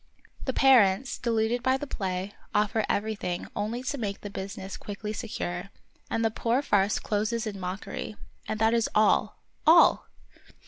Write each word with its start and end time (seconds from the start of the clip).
The 0.45 0.51
parents, 0.53 1.19
deluded 1.19 1.61
by 1.61 1.77
the 1.77 1.85
play, 1.85 2.33
offer 2.55 2.83
everything 2.89 3.47
only 3.55 3.83
to 3.83 3.99
make 3.99 4.21
the 4.21 4.31
business 4.31 4.75
quickly 4.75 5.13
secure; 5.13 5.69
and 6.09 6.25
the 6.25 6.31
poor 6.31 6.63
farce 6.63 6.97
closes 6.97 7.45
in 7.45 7.59
mockery. 7.59 8.15
And 8.47 8.57
that 8.59 8.73
is 8.73 8.89
all, 8.95 9.43
all 9.67 10.07